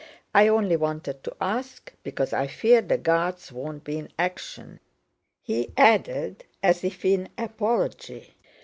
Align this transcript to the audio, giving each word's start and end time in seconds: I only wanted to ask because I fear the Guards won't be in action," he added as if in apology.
I 0.33 0.47
only 0.47 0.75
wanted 0.75 1.23
to 1.25 1.35
ask 1.39 1.93
because 2.01 2.33
I 2.33 2.47
fear 2.47 2.81
the 2.81 2.97
Guards 2.97 3.51
won't 3.51 3.83
be 3.83 3.99
in 3.99 4.09
action," 4.17 4.79
he 5.43 5.73
added 5.77 6.43
as 6.63 6.83
if 6.83 7.05
in 7.05 7.29
apology. 7.37 8.33